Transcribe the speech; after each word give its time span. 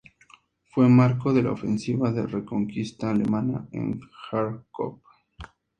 Fue 0.63 0.89
marco 0.89 1.31
de 1.31 1.43
la 1.43 1.51
ofensiva 1.51 2.11
de 2.11 2.25
reconquista 2.25 3.11
alemana 3.11 3.67
en 3.71 3.99
Járkov. 4.31 4.99